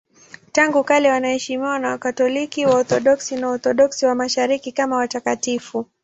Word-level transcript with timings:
Tangu 0.51 0.83
kale 0.83 1.09
wanaheshimiwa 1.11 1.79
na 1.79 1.89
Wakatoliki, 1.89 2.65
Waorthodoksi 2.65 3.35
na 3.35 3.47
Waorthodoksi 3.47 4.05
wa 4.05 4.15
Mashariki 4.15 4.71
kama 4.71 4.95
watakatifu. 4.95 5.85